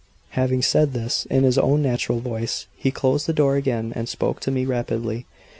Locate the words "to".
4.39-4.49